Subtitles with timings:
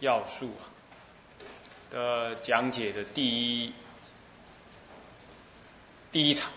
[0.00, 0.68] 要素啊
[1.90, 3.72] 的讲解的第一
[6.12, 6.50] 第一场。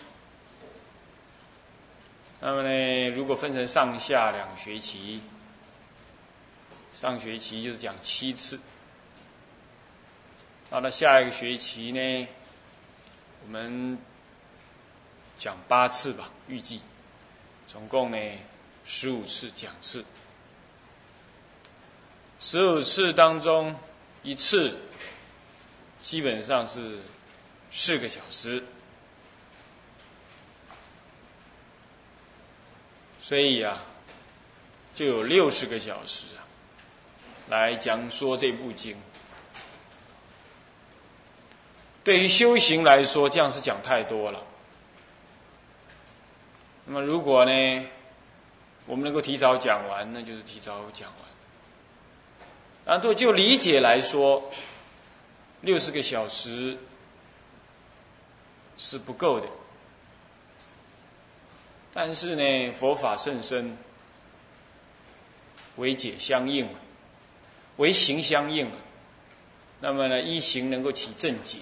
[2.40, 5.20] 那么呢，如果分成上下两学期，
[6.92, 8.58] 上学期就是讲七次，
[10.70, 12.28] 到了下一个学期呢，
[13.44, 13.98] 我们
[15.36, 16.80] 讲八次吧，预计。
[17.66, 18.18] 总共呢
[18.84, 20.04] 十五次讲次，
[22.40, 23.76] 十五次当中
[24.22, 24.74] 一次
[26.00, 26.98] 基本上是
[27.70, 28.64] 四个小时。
[33.20, 33.80] 所以啊，
[34.94, 36.42] 就有六十个小时啊，
[37.48, 38.96] 来讲说这部经。
[42.02, 44.42] 对于修行来说，这样是讲太多了。
[46.86, 47.86] 那么如果呢，
[48.86, 51.18] 我们能够提早讲完，那就是提早讲完。
[52.90, 54.50] 难度，就理解来说，
[55.60, 56.76] 六十个小时
[58.76, 59.46] 是不够的。
[61.92, 63.78] 但是呢，佛法甚深，
[65.76, 66.68] 为解相应，
[67.76, 68.68] 为行相应，
[69.78, 71.60] 那么呢，一行能够起正解。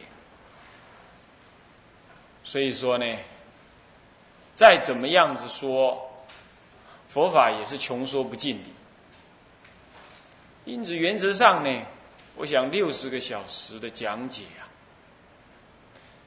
[2.42, 3.04] 所以说呢，
[4.54, 6.10] 再怎么样子说，
[7.10, 8.70] 佛法也是穷说不尽的。
[10.68, 11.82] 因此，原则上呢，
[12.36, 14.68] 我想六十个小时的讲解啊，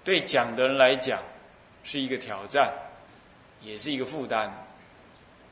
[0.04, 1.22] 对讲的人来讲
[1.84, 2.74] 是一个挑战。
[3.64, 4.50] 也是一个负担，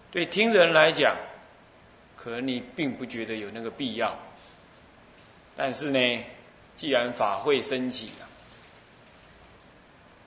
[0.09, 1.15] 对听的人来讲，
[2.15, 4.17] 可能你并不觉得有那个必要。
[5.55, 6.23] 但是呢，
[6.75, 8.27] 既然法会升起了，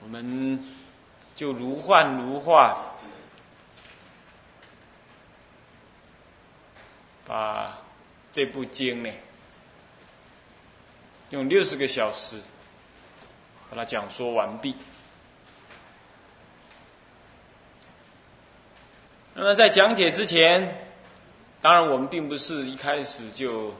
[0.00, 0.64] 我们
[1.34, 2.78] 就如幻如化，
[7.26, 7.81] 把
[8.32, 9.10] 这部经呢，
[11.30, 12.40] 用六十个小时
[13.70, 14.74] 把它讲说完毕。
[19.34, 20.88] 那么在讲解之前，
[21.60, 23.74] 当然我们并不是一开始就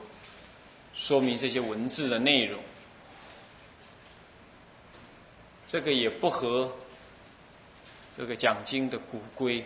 [0.93, 2.59] 说明这些文字的内容，
[5.67, 6.71] 这个也不合
[8.15, 9.63] 这个讲经的古规。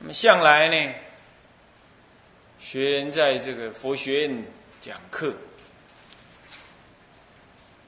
[0.00, 0.94] 那么向来呢，
[2.60, 4.44] 学员在这个佛学院
[4.80, 5.34] 讲课，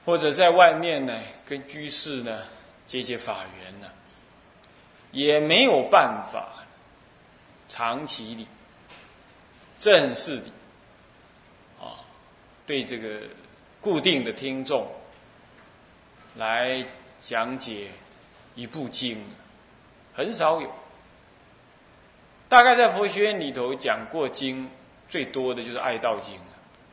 [0.03, 2.41] 或者在外面呢跟居士呢
[2.85, 3.87] 结结法缘呢。
[5.11, 6.65] 也没有办法
[7.69, 8.47] 长期的、
[9.77, 10.45] 正式的
[11.79, 12.01] 啊，
[12.65, 13.21] 对这个
[13.79, 14.91] 固定的听众
[16.35, 16.83] 来
[17.21, 17.91] 讲解
[18.55, 19.23] 一部经，
[20.15, 20.82] 很少有。
[22.53, 24.69] 大概在佛学院里头讲过经
[25.09, 26.35] 最多的就是《爱道经》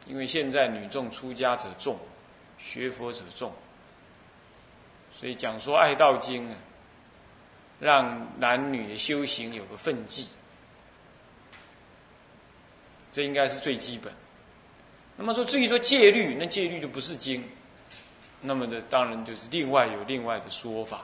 [0.06, 1.98] 因为现在女众出家者众，
[2.56, 3.52] 学佛者众，
[5.14, 6.56] 所以讲说《爱道经》啊。
[7.78, 10.28] 让男女的修行有个分际，
[13.12, 14.10] 这应该是最基本。
[15.16, 17.42] 那么说，至于说戒律，那戒律就不是经，
[18.40, 21.02] 那么的当然就是另外有另外的说法。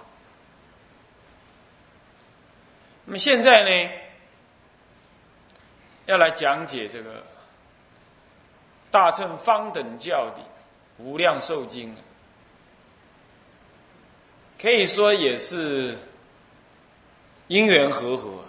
[3.06, 3.90] 那么现在呢，
[6.06, 7.22] 要来讲解这个
[8.90, 10.42] 大乘方等教的
[11.04, 11.94] 《无量寿经》，
[14.60, 15.96] 可以说也是。
[17.48, 18.44] 因缘和合，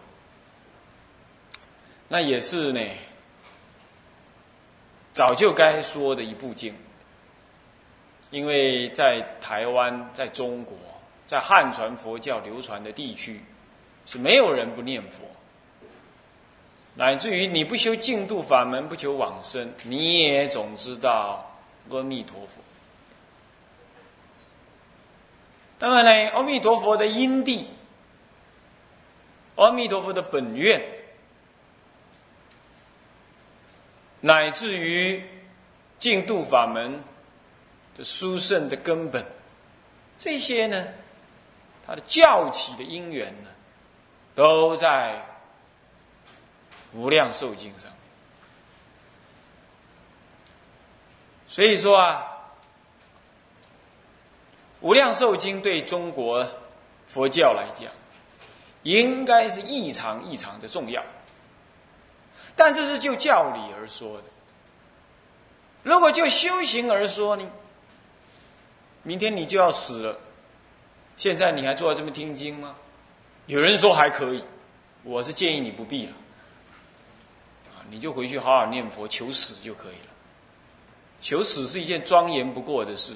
[2.08, 2.82] 那也是呢，
[5.14, 6.74] 早就该说的一部经。
[8.32, 10.76] 因为在台湾、在中国、
[11.28, 13.40] 在汉传佛教流传的地区，
[14.08, 15.24] 是没有人不念佛，
[16.98, 21.50] 乃至于你不修净度法门、不求往生，你也总知道
[21.92, 22.62] 阿弥陀佛。
[25.80, 27.68] 那么呢，阿弥陀佛的因地。
[29.58, 30.80] 阿弥陀佛的本愿，
[34.22, 35.24] 乃至于
[35.98, 37.04] 净度法门
[37.96, 39.26] 的殊胜的根本，
[40.18, 40.88] 这些呢，
[41.86, 43.50] 它的教起的因缘呢，
[44.36, 45.26] 都在
[46.94, 47.92] 无量寿经上。
[51.48, 52.26] 所以说啊，
[54.82, 56.48] 无量寿经对中国
[57.08, 57.92] 佛教来讲。
[58.84, 61.04] 应该是异常异常的重要，
[62.56, 64.24] 但这是就教理而说的。
[65.84, 67.46] 如果就修行而说呢？
[69.04, 70.18] 明天你就要死了，
[71.18, 72.76] 现在你还坐在这边听经吗？
[73.48, 74.42] 有人说还可以，
[75.04, 76.14] 我是建议你不必了。
[77.90, 80.14] 你就回去好好念佛，求死就可以了。
[81.20, 83.16] 求死是一件庄严不过的事。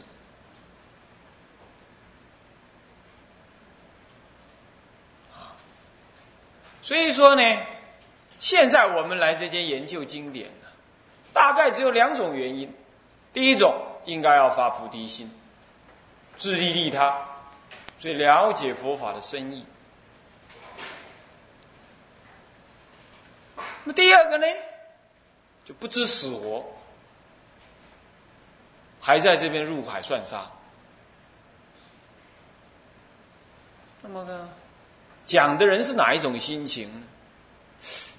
[6.81, 7.57] 所以说呢，
[8.39, 10.67] 现在我们来这间研究经典呢，
[11.31, 12.73] 大概只有两种原因。
[13.31, 13.73] 第一种，
[14.05, 15.31] 应该要发菩提心，
[16.35, 17.23] 自利利他，
[17.99, 19.63] 所以了解佛法的深意。
[23.83, 24.45] 那第二个呢，
[25.65, 26.63] 就不知死活，
[28.99, 30.49] 还在这边入海算沙。
[34.01, 34.49] 那么呢？
[35.25, 37.05] 讲的人是哪一种心情？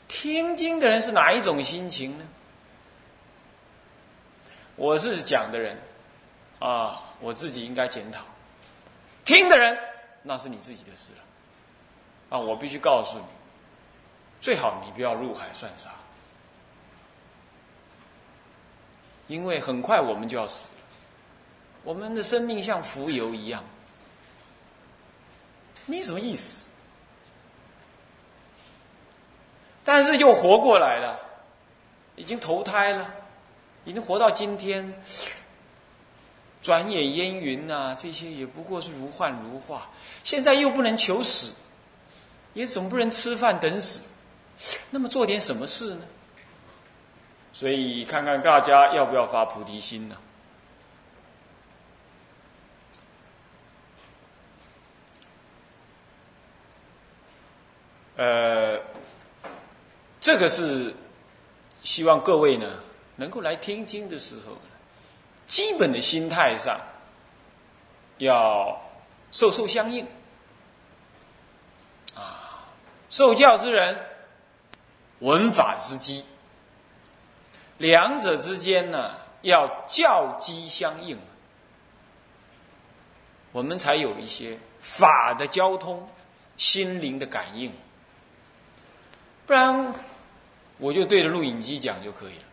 [0.08, 2.24] 听经的人是哪一种心情呢？
[4.76, 5.76] 我是讲的人，
[6.58, 8.24] 啊，我自己应该检讨。
[9.24, 9.76] 听的人，
[10.22, 11.18] 那是你自己的事了。
[12.36, 13.24] 啊，我必须告诉你，
[14.42, 15.90] 最好你不要入海算啥，
[19.28, 20.74] 因为很快我们就要死了。
[21.84, 23.64] 我们的生命像浮游一样，
[25.86, 26.70] 没什么意思。
[29.84, 31.18] 但是又活过来了，
[32.16, 33.14] 已经投胎了，
[33.84, 34.92] 已经活到今天。
[36.60, 39.90] 转眼烟云呐，这些也不过是如幻如化。
[40.22, 41.52] 现在又不能求死，
[42.54, 44.00] 也总不能吃饭等死，
[44.90, 46.02] 那么做点什么事呢？
[47.52, 50.16] 所以看看大家要不要发菩提心呢？
[58.16, 58.80] 呃。
[60.20, 60.94] 这个是
[61.82, 62.78] 希望各位呢
[63.16, 64.56] 能够来听经的时候，
[65.48, 66.80] 基本的心态上
[68.18, 68.80] 要
[69.32, 70.06] 受受相应
[72.14, 72.68] 啊，
[73.10, 73.98] 受教之人
[75.22, 76.22] 文法之机，
[77.78, 81.18] 两者之间呢要教机相应，
[83.50, 86.06] 我们才有一些法的交通、
[86.56, 87.72] 心灵的感应，
[89.46, 89.94] 不然。
[90.78, 92.44] 我就对着录影机讲就可以了，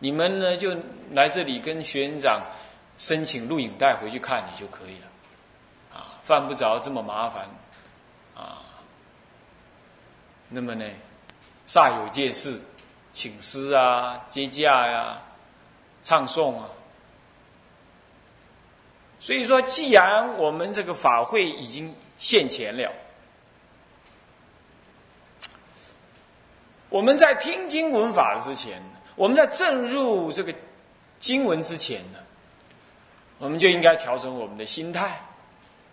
[0.00, 0.76] 你们呢就
[1.12, 2.42] 来这里跟学院长
[2.98, 5.06] 申请录影带回去看你就可以了，
[5.96, 7.48] 啊，犯不着这么麻烦，
[8.34, 8.64] 啊，
[10.48, 10.84] 那么呢，
[11.66, 12.60] 煞有介事，
[13.12, 15.22] 请师啊，接驾呀，
[16.04, 16.68] 唱诵啊，
[19.18, 22.92] 所以说，既然我们这个法会已经现前了。
[26.88, 28.80] 我们在听经闻法之前，
[29.16, 30.54] 我们在正入这个
[31.18, 32.18] 经文之前呢，
[33.38, 35.20] 我们就应该调整我们的心态，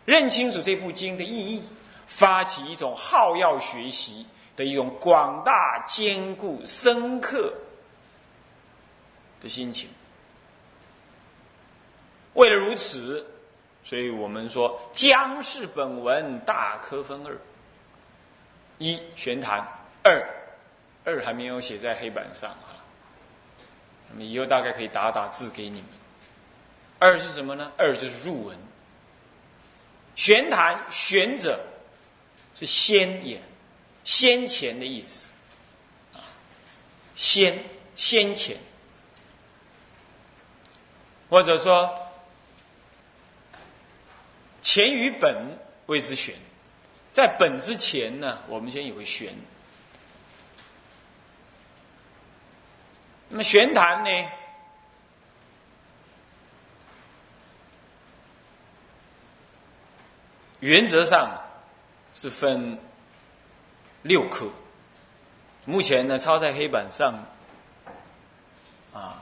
[0.05, 1.63] 认清楚这部经的意义，
[2.05, 7.53] 发起一种好要学习的一种广大、坚固、深刻
[9.41, 9.89] 的心情。
[12.33, 13.25] 为了如此，
[13.83, 17.37] 所以我们说，将是本文大科分二：
[18.77, 19.59] 一玄谈，
[20.03, 20.25] 二。
[21.05, 22.79] 二还没有写在黑板上啊，
[24.09, 25.89] 那么以后大概可以打打字给你们。
[26.97, 27.69] 二是什么呢？
[27.77, 28.57] 二就是入文。
[30.15, 31.59] 玄谈玄者
[32.55, 33.41] 是先也，
[34.03, 35.29] 先前的意思
[36.13, 36.19] 啊，
[37.15, 37.63] 先
[37.95, 38.57] 先前，
[41.29, 42.11] 或者说
[44.61, 46.35] 前与本谓之玄，
[47.11, 49.33] 在本之前呢，我们先有个玄。
[53.29, 54.29] 那么玄坛呢？
[60.59, 61.41] 原则上
[62.13, 62.79] 是分
[64.03, 64.47] 六颗。
[65.65, 67.25] 目前呢，抄在黑板上
[68.93, 69.17] 啊，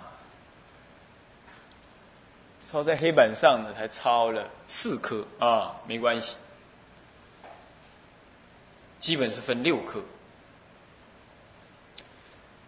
[2.70, 6.36] 抄在黑板上呢，才抄了四颗啊，没关系，
[9.00, 10.02] 基本是分六颗。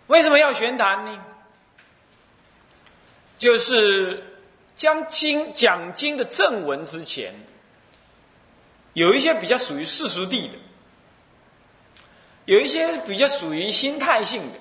[0.08, 1.25] 为什么要玄坛呢？
[3.39, 4.38] 就是
[4.75, 7.34] 将经讲经的正文之前，
[8.93, 10.58] 有一些比较属于世俗地的，
[12.46, 14.60] 有一些比较属于心态性的，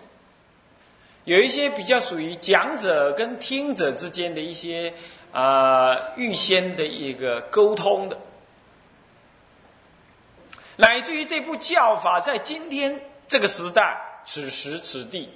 [1.25, 4.95] 有一些比较属于讲者跟听者之间的一些
[5.33, 8.19] 啊预先的一个沟通的，
[10.77, 15.29] 乃至于这部教法在今天这个时代此时此地，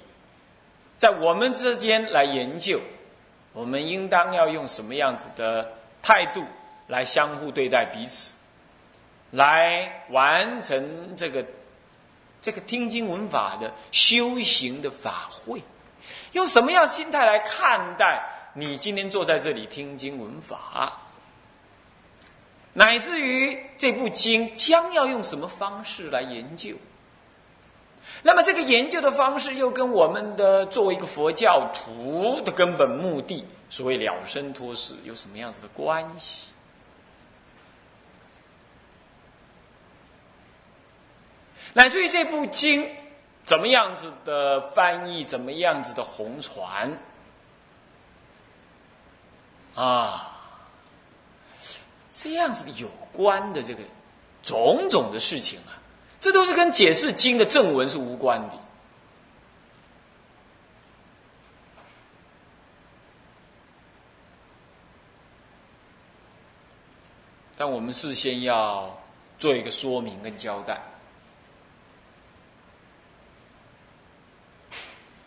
[0.97, 2.79] 在我们之间来研究。
[3.53, 5.67] 我们应当要用什么样子的
[5.99, 6.43] 态度
[6.85, 8.37] 来相互对待彼此，
[9.31, 11.43] 来完成这个
[12.47, 15.61] 这个听经闻法的修行的法会，
[16.31, 18.23] 用什么样心态来看待
[18.53, 20.97] 你今天坐在这里听经闻法，
[22.71, 26.77] 乃至于这部经将要用什么方式来研究？
[28.23, 36.51] 那么这个研究的方式又跟我们的作为一个佛教徒的根本目的，所谓了生脱死，有什么样子的关系？
[41.77, 42.89] 乃至于这部经
[43.45, 46.99] 怎么样子的翻译，怎么样子的红传
[49.75, 50.35] 啊，
[52.09, 53.83] 这样子的有关的这个
[54.41, 55.77] 种种的事情啊，
[56.19, 58.55] 这都是跟解释经的正文是无关的。
[67.55, 68.99] 但我们事先要
[69.37, 70.81] 做一个说明跟交代。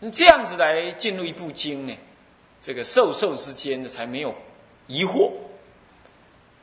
[0.09, 1.95] 这样子来进入一部经呢，
[2.61, 4.33] 这个授受之间的才没有
[4.87, 5.31] 疑惑，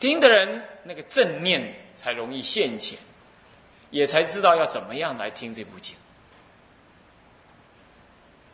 [0.01, 2.99] 听的人那个正念才容易现前，
[3.91, 5.97] 也才知道要怎么样来听这部经。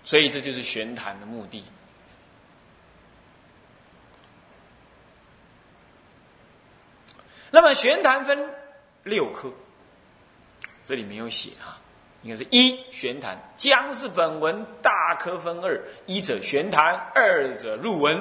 [0.02, 1.64] 所以这就是玄谈的目的。
[7.50, 8.52] 那么玄谈分
[9.04, 9.50] 六科，
[10.84, 11.80] 这里没有写啊。
[12.24, 16.82] 应该是一玄谈，将是本文大科分二：一者玄谈，
[17.14, 18.20] 二者入文。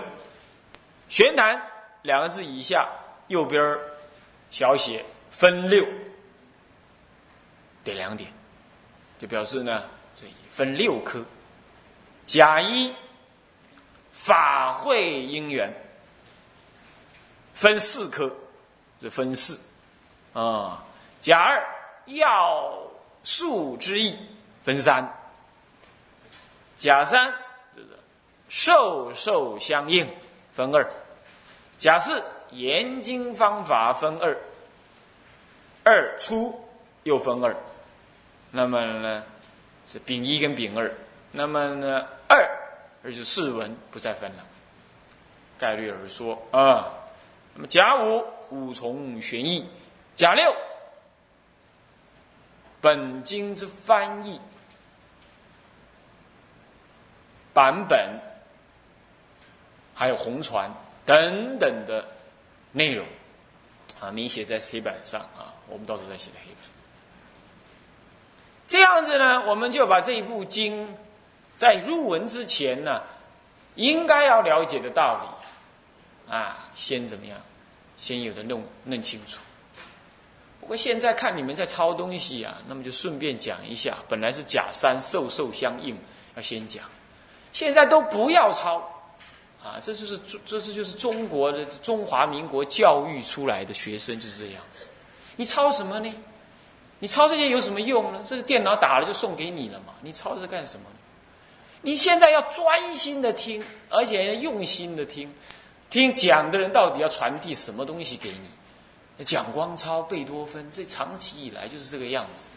[1.07, 1.61] 玄谈
[2.01, 2.89] 两个字以下，
[3.27, 3.79] 右边
[4.51, 5.87] 小写分六，
[7.81, 8.29] 点两点，
[9.17, 9.83] 就表示呢，
[10.13, 11.23] 这分六科。
[12.25, 12.93] 甲一
[14.11, 15.73] 法会因缘
[17.53, 18.29] 分四科，
[19.01, 19.57] 这分四
[20.33, 20.83] 啊。
[21.21, 21.65] 甲二
[22.07, 22.82] 要。
[23.23, 24.17] 数之意
[24.63, 25.13] 分三，
[26.77, 27.33] 甲三
[27.75, 27.89] 就是
[28.49, 30.09] 授受相应
[30.53, 30.85] 分二，
[31.79, 34.37] 甲四研经方法分二，
[35.83, 36.67] 二出
[37.03, 37.55] 又分二，
[38.51, 39.23] 那么呢
[39.87, 40.93] 是丙一跟丙二，
[41.31, 42.45] 那么呢二
[43.03, 44.43] 而是四文不再分了，
[45.57, 46.93] 概率而说啊，
[47.55, 49.65] 那么甲五五重玄义，
[50.15, 50.53] 甲六。
[52.83, 54.37] 本经之翻译
[57.53, 58.19] 版本，
[59.95, 60.69] 还有红传
[61.05, 62.05] 等等的
[62.73, 63.07] 内容
[64.01, 66.57] 啊，你写在黑板上啊，我们到时候再写黑板。
[68.67, 70.93] 这样子呢，我们就把这一部经
[71.55, 73.01] 在入文之前呢，
[73.75, 77.39] 应该要了解的道理啊，先怎么样？
[77.95, 79.39] 先有的弄弄清楚。
[80.63, 83.97] 不过现在看你们在抄东西啊，那么就顺便讲一下。
[84.07, 85.93] 本来是假山瘦瘦相应，
[86.37, 86.85] 要先讲，
[87.51, 88.77] 现在都不要抄，
[89.61, 94.85] 啊，这就是这这就是中国的中华民国教育出来的学生就是这样子。
[95.35, 96.09] 你抄什么呢？
[96.99, 98.21] 你抄这些有什么用呢？
[98.25, 99.93] 这是电脑打了就送给你了嘛？
[100.01, 100.85] 你抄这干什么？
[101.81, 105.29] 你现在要专心的听，而且要用心的听，
[105.89, 108.47] 听讲的人到底要传递什么东西给你。
[109.25, 112.49] 蒋光超、贝多芬，这长期以来就是这个样子，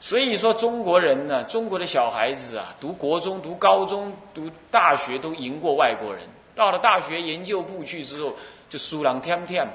[0.00, 6.26] 所以说中国人呢，中国的小孩子啊，读国中、读高中、读大学都赢过外国人。
[6.54, 8.34] 到了大学研究部去之后，
[8.70, 9.68] 就输人添添，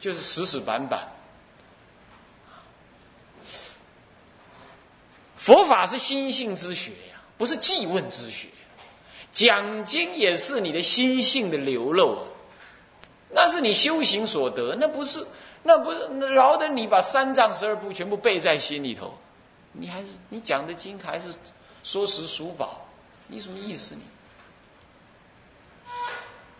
[0.00, 1.08] 就是死死板板。
[5.36, 8.48] 佛法是心性之学呀，不是记问之学。
[9.32, 12.22] 讲经也是你的心性的流露啊，
[13.30, 15.26] 那是你修行所得，那不是，
[15.62, 19.14] 那不是那饶得你把三藏十二部全部背在心里头，
[19.72, 21.34] 你还是你讲的经还是
[21.82, 22.86] 说实数宝，
[23.26, 24.02] 你什么意思你？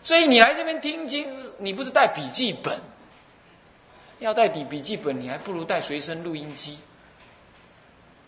[0.03, 2.77] 所以你来这边听经，你不是带笔记本，
[4.17, 6.79] 要带笔笔记本，你还不如带随身录音机，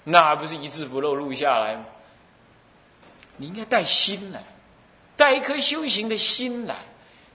[0.04, 1.86] 那还不是一字不漏录下来吗？
[3.38, 4.44] 你应该带心来，
[5.16, 6.78] 带一颗修行的心来，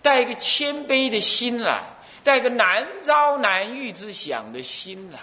[0.02, 1.85] 带一个谦卑的心来，
[2.25, 5.19] 带一个难遭难遇之想的心来，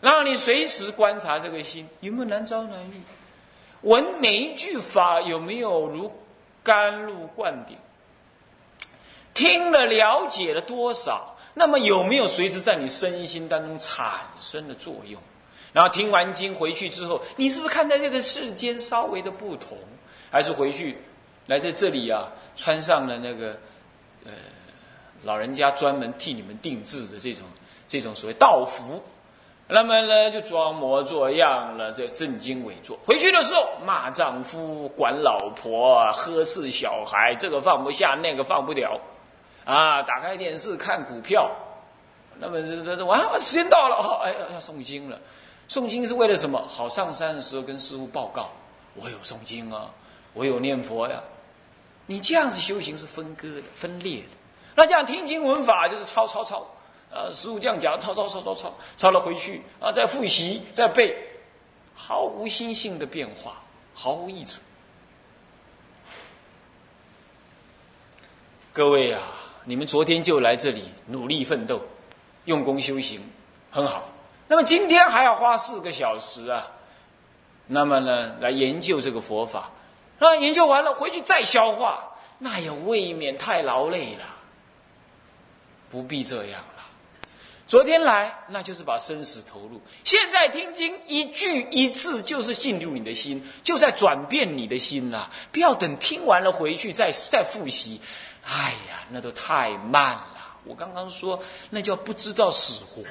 [0.00, 3.00] 让你随时观察这个心有没有难遭难遇，
[3.82, 6.12] 闻每一句法有没有如
[6.62, 7.76] 甘露灌顶，
[9.34, 15.20] 听了了解了多少，那么有没有随时在你身心当中产生的作用？
[15.74, 19.76] 然后听完经回去之后，你是不是看待这个世间稍微的不同？
[20.30, 20.96] 还是回去
[21.46, 23.58] 来在这里啊，穿上了那个
[24.24, 24.32] 呃
[25.24, 27.44] 老人家专门替你们定制的这种
[27.88, 29.02] 这种所谓道服。
[29.66, 32.98] 那么呢，就装模作样了，这正襟危坐。
[33.04, 39.00] 回去的时候骂丈夫、管老婆、呵斥小孩，这个放不下，那个放不了，
[39.64, 41.50] 啊，打开电视看股票。
[42.38, 45.18] 那么这这这，哇时间到了哦，哎，要诵经了。
[45.74, 46.64] 诵经是为了什么？
[46.68, 48.48] 好上山的时候跟师傅报告，
[48.94, 49.90] 我有诵经啊，
[50.32, 51.20] 我有念佛呀。
[52.06, 54.28] 你这样子修行是分割的、分裂的。
[54.76, 56.64] 那这样听经闻法就是抄抄抄。
[57.10, 61.12] 呃，师傅这样讲，抄抄抄抄抄，抄了回去啊，再复习，再背，
[61.92, 63.60] 毫无心性的变化，
[63.94, 64.60] 毫无益处。
[68.72, 69.20] 各位啊，
[69.64, 71.82] 你们昨天就来这里努力奋斗，
[72.44, 73.20] 用功修行，
[73.72, 74.08] 很好。
[74.46, 76.70] 那么今天还要花四个小时啊，
[77.66, 79.70] 那么呢，来研究这个佛法，
[80.18, 84.24] 啊，研究完了回去再消化，那也未免太劳累了，
[85.90, 86.84] 不必这样了。
[87.66, 95.30] 昨天来，那就是把生死投入；现在听经，一句一字就是进入你的心，就在转变你的心啦。
[95.50, 98.02] 不要等听完了回去再再复习，
[98.44, 100.58] 哎呀，那都太慢了。
[100.64, 103.02] 我刚刚说，那叫不知道死活。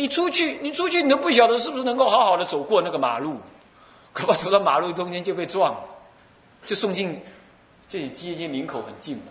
[0.00, 3.38] 你出去，你出去，你都不晓得是不是能够好好的走过那个马路，
[4.14, 5.84] 可怕走到马路中间就被撞了，
[6.64, 7.20] 就送进，
[7.86, 9.24] 这里接近林口很近嘛，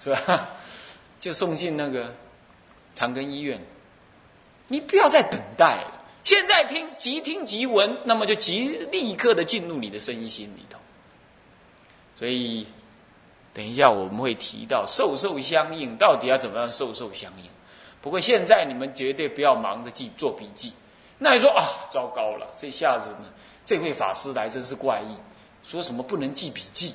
[0.00, 0.48] 是吧？
[1.20, 2.12] 就送进那个。
[2.94, 3.58] 长庚医院，
[4.68, 6.04] 你不要再等待了。
[6.24, 10.78] 现在听即听即闻，那么就即立刻的进入你的身心里头。
[12.18, 12.66] 所以，
[13.54, 17.48] 等一下我们会提到授受相应，到底要怎么样授受相应？
[18.02, 20.74] 不过现在你们绝对不要忙着记做笔记。
[21.18, 23.26] 那你说啊，糟糕了，这下子呢，
[23.64, 25.16] 这位法师来真是怪异，
[25.62, 26.94] 说什么不能记笔记，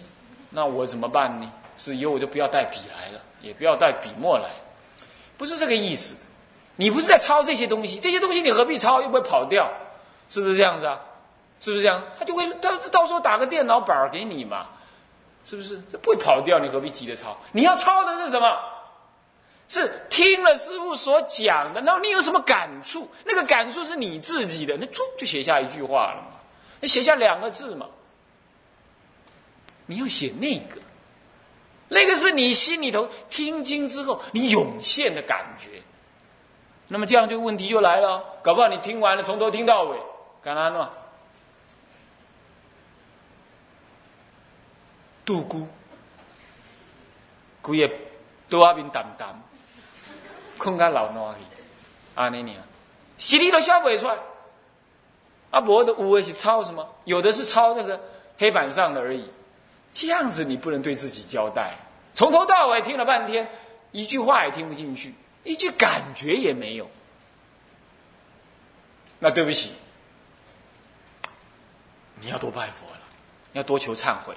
[0.50, 1.50] 那我怎么办呢？
[1.78, 4.50] 是以后我就不要带笔来了，也不要带笔墨来。
[5.38, 6.18] 不是这个意思，
[6.76, 9.02] 你不是在抄这些东西，这些东西你何必抄？
[9.02, 9.72] 又不会跑掉，
[10.30, 11.00] 是不是这样子啊？
[11.62, 12.04] 是不是这样？
[12.20, 14.66] 他就会到到时候打个电脑板给你嘛，
[15.46, 15.78] 是不是？
[15.78, 17.38] 不会跑掉，你何必急着抄？
[17.54, 18.48] 你要抄的是什么？
[19.68, 23.10] 是听了师傅所讲的，然后你有什么感触？
[23.26, 26.40] 那个感触是你自己的，那就就写下一句话了嘛，
[26.80, 27.88] 你写下两个字嘛，
[29.86, 30.82] 你要写那个。
[31.90, 35.82] 那个是你心里头听经之后你涌现的感觉，
[36.90, 39.98] 那么这样就问题就来了，搞不好你听完了从头听到尾，
[40.42, 40.92] 干哪呢？
[45.24, 45.68] 杜姑，
[47.62, 47.94] 规个
[48.50, 49.42] 多阿面淡淡，
[50.58, 51.42] 困到老暖去，
[52.16, 52.54] 安尼呢？
[53.18, 54.18] 心里都消不出来。
[55.52, 56.88] 阿伯的无为是抄什么？
[57.06, 58.00] 有的是抄那个
[58.38, 59.30] 黑板上的而已。
[59.94, 61.78] 这样子你不能对自己交代，
[62.14, 63.50] 从头到尾听了半天，
[63.92, 66.90] 一句话也听不进去，一句感觉也没有。
[69.20, 69.72] 那对不起，
[72.16, 73.00] 你要多拜佛了，
[73.54, 74.36] 要多求忏悔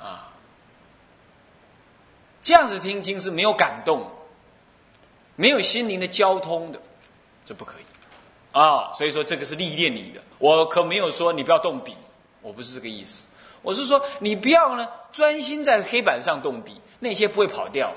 [0.00, 0.32] 啊！
[2.40, 4.10] 这样子听经是没有感动，
[5.36, 6.80] 没有心灵的交通的，
[7.44, 7.84] 这不可以
[8.52, 8.92] 啊！
[8.94, 11.96] 所以说这个是历练你的，我可没有说你不要动笔，
[12.40, 13.24] 我不是这个意思。
[13.62, 17.92] 我是说，你不要呢，专心在黑板上动笔，那些不会跑掉。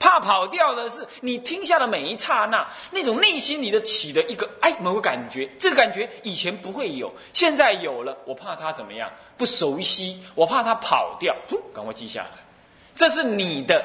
[0.00, 8.16] 怕跑掉的是你听下的每一刹那，那种内心里的起的一个哎某个感觉，这个感觉以前不会有，现在有了。
[8.24, 9.10] 我怕它怎么样？
[9.36, 11.36] 不熟悉，我怕它跑掉，
[11.74, 12.30] 赶快记下来。
[12.94, 13.84] 这是你的，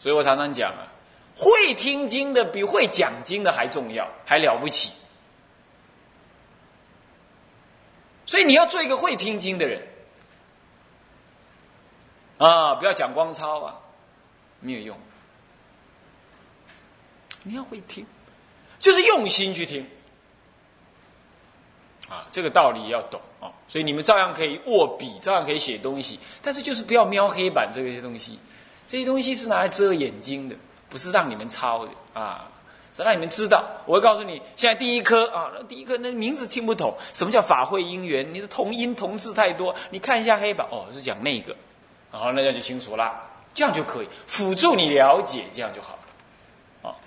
[0.00, 0.88] 所以我常常讲啊，
[1.36, 4.94] 会听经的比会讲经的还重要，还了不起。
[8.26, 9.86] 所以你要做一个会听经的人
[12.38, 12.74] 啊！
[12.76, 13.76] 不要讲光抄啊，
[14.60, 14.98] 没有用。
[17.42, 18.06] 你要会听，
[18.78, 19.86] 就是用心去听
[22.08, 22.24] 啊！
[22.30, 23.52] 这个道理要懂啊！
[23.66, 28.38] 所以你们照样可以握笔，照样可以写东西，但是就是不要瞄黑板这些东西。
[28.90, 30.56] 这些东西是拿来遮眼睛的，
[30.88, 32.48] 不是让你们抄的啊！
[32.92, 38.34] 只让你们知道，我会告诉你，现在第一科啊，那第一科那名字听不懂，什么叫法会因缘？
[38.34, 41.54] 你的同音同字太多，你看一下黑板，哦，是讲那个，
[42.10, 43.12] 然后那样就清楚了，
[43.54, 45.96] 这样就可以辅助你了解，这样就好
[46.82, 46.98] 了，啊，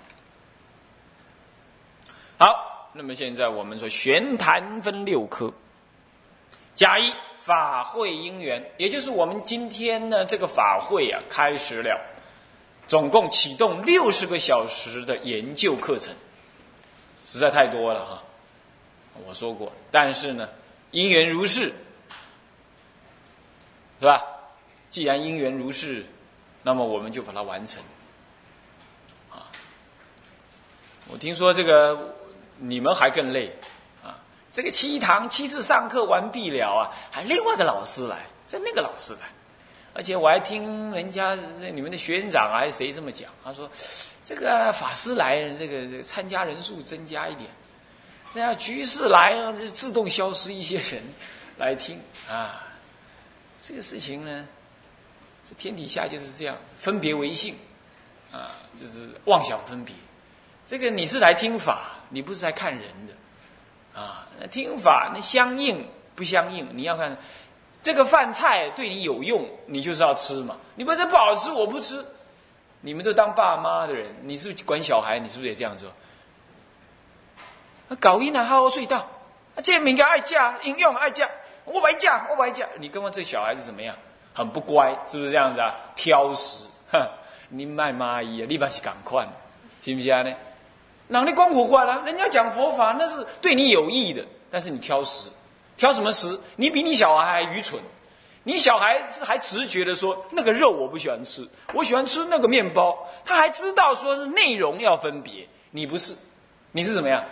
[2.38, 5.52] 好，那么现在我们说玄坛分六科，
[6.74, 7.12] 甲一
[7.44, 12.00] 法会因缘，也就是我们今天呢这个法会啊开始了。
[12.88, 16.14] 总共启动六十个小时的研究课程，
[17.26, 18.22] 实在太多了哈。
[19.26, 20.48] 我说过，但是呢，
[20.90, 21.72] 因缘如是，
[24.00, 24.24] 是吧？
[24.88, 26.06] 既然因缘如是，
[26.62, 27.82] 那么我们就把它完成。
[29.30, 29.52] 啊，
[31.08, 32.16] 我听说这个
[32.58, 33.54] 你们还更累！
[34.54, 39.18] 这个七堂七次上课完毕了啊，还另外一个老师来，这那个老师来，
[39.92, 41.36] 而且我还听人家
[41.74, 43.68] 你们的学院长还是谁这么讲，他说
[44.22, 47.50] 这个法师来，这个参加人数增加一点，
[48.32, 51.02] 这样居士来啊，就自动消失一些人
[51.58, 52.62] 来听啊。
[53.60, 54.46] 这个事情呢？
[55.44, 57.56] 这天底下就是这样，分别为性，
[58.30, 59.92] 啊，就是妄想分别。
[60.64, 63.13] 这个你是来听法，你不是来看人的，
[63.94, 66.68] 啊，那听法那相应不相应？
[66.72, 67.16] 你要看
[67.80, 70.56] 这个饭菜对你有用，你就是要吃嘛。
[70.74, 72.04] 你不是不好吃，我不吃。
[72.80, 75.18] 你们都当爸妈的人，你是不管小孩？
[75.18, 75.90] 你是不是也这样做？
[78.00, 79.06] 搞一呢，好好睡觉。
[79.62, 81.28] 这敏感爱嫁，应用爱嫁，
[81.64, 82.66] 我白嫁，我白嫁。
[82.78, 83.94] 你跟我这小孩子怎么样？
[84.34, 85.72] 很不乖，是不是这样子啊？
[85.94, 87.08] 挑食，哼！
[87.50, 88.46] 你卖蚂蚁啊？
[88.48, 89.24] 立马是赶快，
[89.80, 90.34] 行不行呢？
[91.08, 92.02] 哪里光火化了？
[92.04, 95.28] 人家讲佛法那是对你有益的，但是你挑食，
[95.76, 96.38] 挑什么食？
[96.56, 97.80] 你比你小孩还愚蠢。
[98.46, 103.08] 你小孩子还直觉的说那个肉我不喜欢吃，我喜欢吃那个面包。
[103.24, 106.14] 他还知道说是内容要分别，你不是，
[106.72, 107.24] 你是怎么样？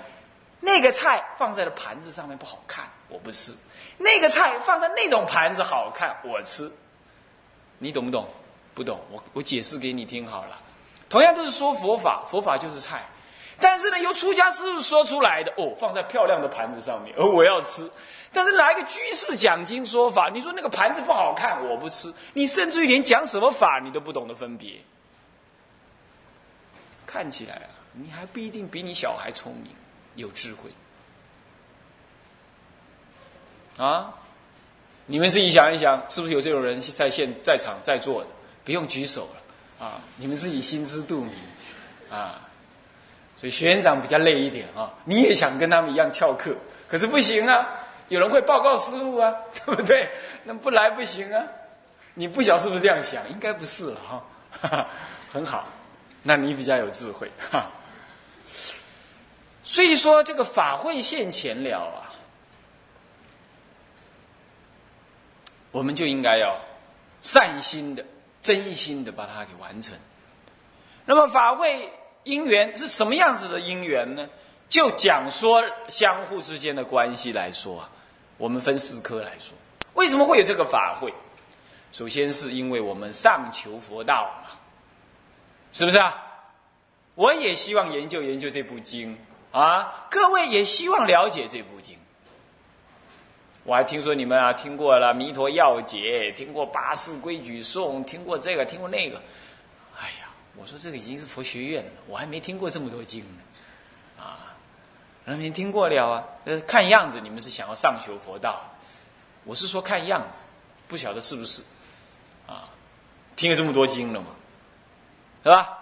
[0.61, 3.53] 那个菜放在了盘子上面不好看，我不吃；
[3.99, 6.71] 那个菜放在那种盘子好看，我吃。
[7.79, 8.27] 你懂不懂？
[8.75, 10.59] 不懂，我我解释给你听好了。
[11.11, 13.03] 同样都是说佛法，佛法就是菜，
[13.63, 17.89] 但是呢，由出家师傅说出来的哦，放在漂亮的盘子上面，而我要吃。
[18.33, 22.13] 但是来一个居士讲经说法，你说那个盘子不好看，我不吃。
[22.35, 24.81] 你甚至于连讲什么法你都不懂得分别。
[27.07, 29.73] 看起来啊，你还不一定比你小孩聪明
[30.17, 30.71] 有智慧
[33.77, 34.13] 啊。
[35.07, 38.29] 你们自己想一想，是不是有这种人在现在场在座的？
[38.65, 41.35] 不用举手了，啊，你们自己心知肚明，
[42.09, 42.41] 啊，
[43.43, 44.95] 所以学院长比较累一点啊。
[45.05, 46.55] 你也想跟他们一样翘课，
[46.89, 47.69] 可是不行啊，
[48.07, 49.35] 有人会报告失误啊，
[49.67, 50.09] 对不对？
[50.45, 51.43] 那不来不行啊。
[52.15, 53.29] 你不晓是不是这样想？
[53.31, 54.01] 应该不是了
[54.61, 54.87] 哈，
[55.33, 55.67] 很好，
[56.23, 57.69] 那你比较有智慧哈。
[59.65, 62.15] 所以说这个法会现前了啊。
[65.73, 66.61] 我们就应该要
[67.23, 68.05] 善心的、
[68.43, 69.97] 真心的把它给完成。
[71.07, 71.91] 那么法会
[72.25, 74.29] 因缘是什么样子的因缘呢？
[74.69, 77.91] 就讲说相互之间的关系来说啊，
[78.39, 79.55] 我们分四科来说，
[79.95, 81.13] 为什么会有这个法会？
[81.91, 84.51] 首先是因为我们上求佛道嘛，
[85.73, 86.23] 是不是啊？
[87.15, 89.19] 我也希望研究研究这部经
[89.51, 91.99] 啊，各位也希望了解这部经。
[93.65, 99.21] 我还听说你们啊听过了《弥陀要解》，听过《八四规矩颂》，听过这个，听过那个。
[100.57, 103.39] 我说这个已经是佛学院了，我还没听过这么多经呢。
[104.19, 104.55] 啊，
[105.25, 106.25] 那没听过了啊？
[106.45, 108.63] 呃，看样子你们是想要上求佛道。
[109.45, 110.45] 我是说看样子，
[110.87, 111.63] 不晓得是不是。
[112.47, 112.69] 啊，
[113.35, 114.27] 听了这么多经了嘛，
[115.43, 115.79] 是吧？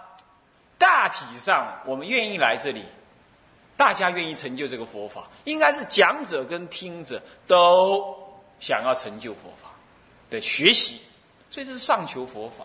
[0.77, 2.83] 大体上，我们愿意来这里。
[3.77, 8.15] 大家愿意成就这个佛法，应该是讲者跟听者都
[8.59, 9.69] 想要成就佛法
[10.29, 11.01] 的学习，
[11.49, 12.63] 所以这是上求佛法。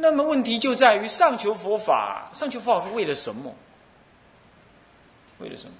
[0.00, 3.54] 那么问题就在于上求佛法，上求佛法是为了什么？
[5.38, 5.72] 为了什么？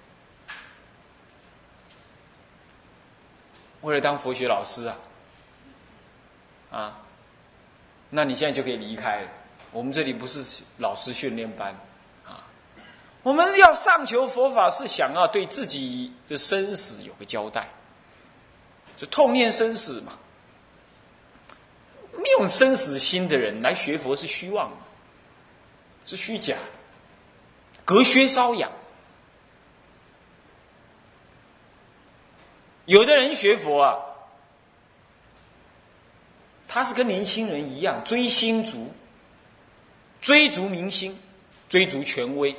[3.80, 4.96] 为了当佛学老师啊？
[6.70, 6.98] 啊？
[8.10, 9.28] 那你现在就可以离开了。
[9.72, 11.74] 我们这里不是老师训练班。
[12.26, 12.44] 啊
[13.22, 17.68] 我们要上求佛法，是想要对自己的生死有个交代，
[18.96, 20.18] 就痛念生死嘛。
[22.22, 24.76] 没有生死心的人来学佛是虚妄的，
[26.04, 26.60] 是虚假的，
[27.84, 28.70] 隔靴搔痒。
[32.84, 33.96] 有的人学佛啊，
[36.66, 38.92] 他是跟年轻人一样追星族，
[40.20, 41.16] 追逐明星，
[41.68, 42.54] 追逐权威。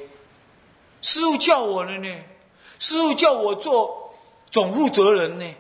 [1.02, 2.24] 师傅叫我了呢，
[2.80, 4.16] 师傅叫我做
[4.50, 5.56] 总负责人呢。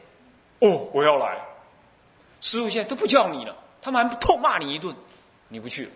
[0.60, 1.40] 哦，我要来。
[2.40, 4.96] 师傅现在都不叫你了，他们还痛骂你一顿，
[5.48, 5.91] 你不去了。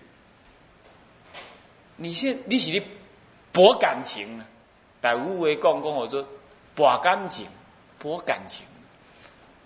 [1.98, 2.82] 你现你是你
[3.52, 4.46] 博感情呢？
[5.02, 6.28] 在无为讲讲我说
[6.74, 7.48] 博感情，
[8.00, 8.66] 博感情。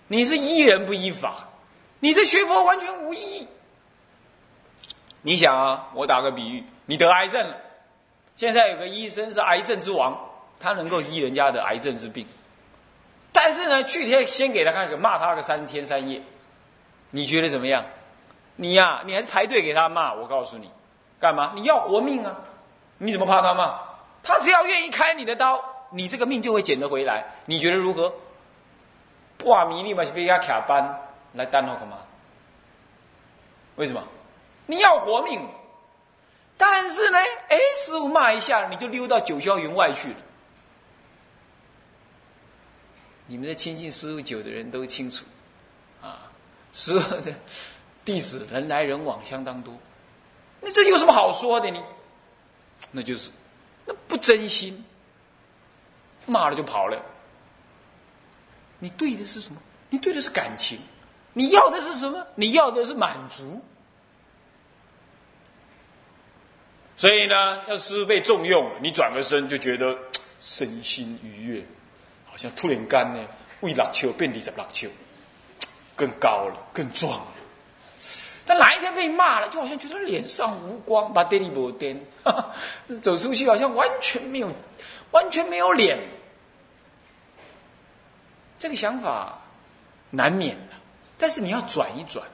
[0.06, 1.48] 你是依人不依法，
[1.98, 3.48] 你这学佛完全无意义。
[5.22, 7.56] 你想啊，我打个比喻，你得癌症了。
[8.36, 10.18] 现在有个医生是癌症之王，
[10.58, 12.26] 他能够医人家的癌症之病，
[13.32, 16.22] 但是呢，去天先给他看个骂他个三天三夜，
[17.10, 17.84] 你觉得怎么样？
[18.62, 20.12] 你呀，你还是排队给他骂。
[20.12, 20.70] 我告诉你，
[21.18, 21.52] 干嘛？
[21.54, 22.36] 你要活命啊！
[22.98, 23.80] 你怎么怕他骂？
[24.22, 27.24] 他只要愿意开你的刀，你这个命就会捡得回来。
[27.46, 28.12] 你觉得如何？
[29.42, 31.00] 挂迷你嘛是被他卡班
[31.32, 31.96] 来单好干嘛？
[33.76, 34.04] 为什么？
[34.66, 35.40] 你要活命。
[36.58, 37.18] 但是呢，
[37.48, 40.16] 哎，师傅骂一下，你就溜到九霄云外去了。
[43.26, 45.24] 你们在亲近师傅久的人都清楚，
[46.02, 46.28] 啊，
[46.74, 47.32] 师傅的
[48.04, 49.74] 弟子人来人往相当多，
[50.60, 51.82] 那这有什么好说的呢？
[52.90, 53.30] 那就是
[53.86, 54.84] 那不真心，
[56.26, 57.00] 骂了就跑了。
[58.78, 59.60] 你对的是什么？
[59.90, 60.78] 你对的是感情，
[61.34, 62.26] 你要的是什么？
[62.34, 63.60] 你要的是满足。
[66.96, 69.96] 所以呢，要是被重用，你转个身就觉得
[70.40, 71.66] 身心愉悦，
[72.26, 73.26] 好像突然间呢，
[73.60, 74.88] 为六球变二十六球，
[75.94, 77.26] 更高了，更壮了。
[78.46, 82.00] 但哪一天被骂了，就好像觉得脸上无光，把电力不电，
[83.00, 84.50] 走出去好像完全没有，
[85.10, 85.98] 完全没有脸。
[88.58, 89.40] 这个想法
[90.10, 90.74] 难免的，
[91.16, 92.26] 但是你要转一转。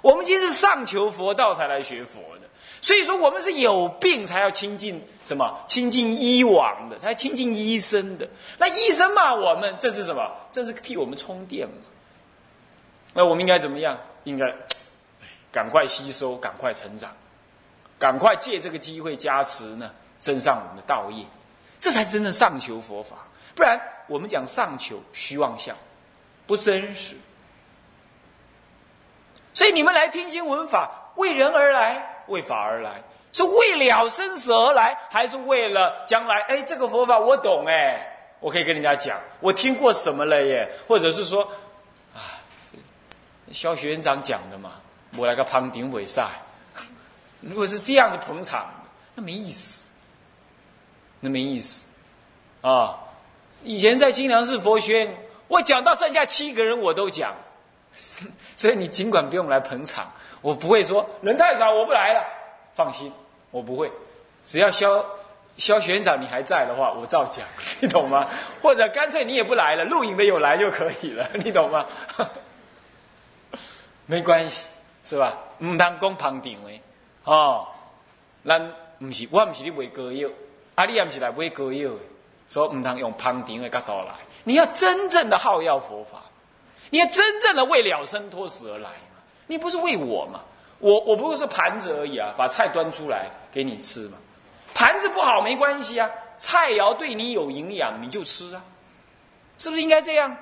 [0.00, 2.48] 我们今天是上求佛道才来学佛的。
[2.82, 5.60] 所以说，我们是有病才要亲近什么？
[5.66, 8.28] 亲近医王的，才亲近医生的。
[8.58, 10.30] 那医生骂我们，这是什么？
[10.52, 11.74] 这是替我们充电嘛？
[13.14, 13.98] 那我们应该怎么样？
[14.24, 14.54] 应该
[15.54, 17.12] 赶快吸收，赶快成长，
[17.96, 19.88] 赶快借这个机会加持呢，
[20.18, 21.24] 增上我们的道业，
[21.78, 23.18] 这才是真正上求佛法。
[23.54, 25.76] 不然，我们讲上求虚妄相，
[26.44, 27.14] 不真实。
[29.52, 32.24] 所以你们来听经闻法，为人而来。
[32.26, 33.00] 为法而来，
[33.32, 36.40] 是为了生死而来，还是为了将来？
[36.48, 40.68] 哎，这个佛法我懂哎，我可以跟人家讲，我听过什么了耶？
[40.88, 41.44] 或者是说，
[42.12, 42.42] 啊，
[43.52, 44.80] 肖学院长讲的嘛，
[45.16, 46.28] 我来个旁顶尾赛。
[47.40, 48.66] 如果是这样的捧场，
[49.14, 49.86] 那没意思，
[51.20, 51.84] 那没意思
[52.62, 52.98] 啊！
[53.62, 55.16] 以前在清凉寺佛学院，
[55.48, 57.34] 我讲到剩下七个人，我都讲，
[58.56, 60.10] 所以你尽管不用来捧场。
[60.42, 62.22] 我不会说人太少，我不来了。
[62.74, 63.12] 放心，
[63.50, 63.90] 我不会。
[64.44, 65.04] 只要肖
[65.56, 67.46] 肖学长你还在的话，我照讲，
[67.80, 68.28] 你懂吗？
[68.60, 71.86] 或者干脆你也不来了，录影的有来就可以了，你懂吗？
[74.06, 74.66] 没关系，
[75.04, 75.36] 是吧？
[75.58, 76.80] 唔通讲旁顶诶，
[77.24, 77.68] 哦，
[78.44, 78.60] 咱
[78.98, 80.28] 唔是，我唔是你卖膏药，
[80.74, 81.96] 啊，你也唔是来卖歌友，
[82.48, 84.14] 所以唔通用旁顶的角度来。
[84.44, 86.22] 你要真正的好药佛法，
[86.90, 88.90] 你要真正的为了生脱死而来。
[89.46, 90.40] 你不是为我嘛？
[90.78, 94.18] 我我不过是盘子而已啊，把菜端出来给你吃嘛。
[94.74, 98.64] 盘子不好没关系啊，菜肴对你有营养你就吃啊，
[99.58, 100.34] 是不是应该这样？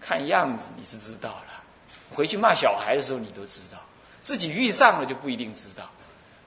[0.00, 1.51] 看样子你是知道了，
[2.12, 3.78] 回去骂小孩的时候你都知道，
[4.22, 5.84] 自己遇上了就不一定知道。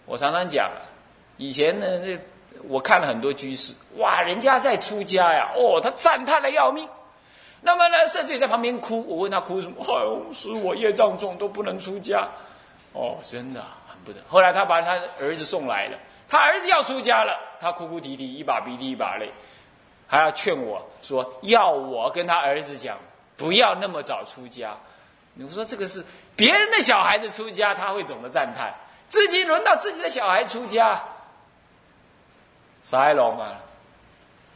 [0.06, 0.80] 我常常讲啊，
[1.38, 2.18] 以前呢，那
[2.70, 6.88] 我看了很多居士，哇，人家在出家呀，哦，他赞叹的要命。
[7.62, 9.04] 那么呢，甚至也在旁边哭。
[9.08, 9.78] 我问他哭什么？
[9.82, 12.28] 哎呦，是我业障重，都不能出家。
[12.94, 14.20] 哦，真的很不得。
[14.28, 15.98] 后来他把他儿子送来了，
[16.30, 19.32] 他儿子要出家了，他哭哭啼啼，一把鼻涕一把泪，
[20.08, 22.98] 还要劝我说要我跟他儿子讲，
[23.36, 24.78] 不要那么早出家。
[25.36, 26.04] 你说这个是
[26.36, 28.74] 别人的小孩子出家，他会懂得赞叹；
[29.08, 31.04] 自己轮到自己的小孩出家，
[32.84, 33.62] 傻龙啊，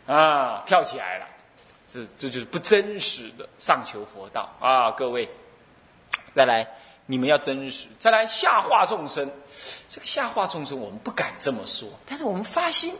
[0.07, 1.25] 啊，跳起来了。
[1.91, 4.91] 这这就是不真实的上求佛道啊！
[4.91, 5.27] 各位，
[6.35, 6.67] 再来，
[7.07, 7.87] 你们要真实。
[7.97, 9.27] 再来下化众生，
[9.87, 12.95] 这个下化众生，我们不敢这么说，但是我们发心。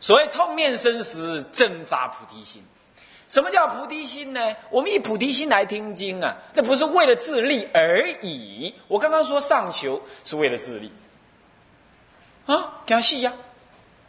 [0.00, 2.66] 所谓痛面生死，真发菩提心。
[3.34, 4.40] 什么叫菩提心呢？
[4.70, 8.72] 我们以菩提心来听经啊，这不是为了自利而已。
[8.86, 10.92] 我刚刚说上求是为了自利
[12.46, 13.32] 啊，讲戏呀！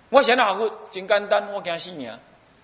[0.09, 2.19] 我想得好过真简单，我讲戏你啊。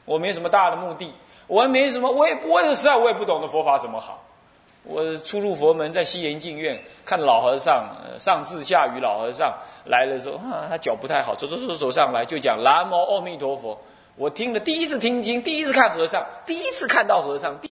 [0.05, 1.11] 我没什么大的目的，
[1.47, 4.23] 我也没什么，我也我也实在我也不懂得佛法怎么好。
[4.83, 9.51] 我初入佛门，在西岩净院看老和尚上至下雨老和尚
[9.85, 13.75] 来的时候，啊，他脚不太好，走走走走上来就讲南无阿弥陀佛。
[14.15, 17.57] 我听了第一次听经，第一次看和尚，第一次看到和尚。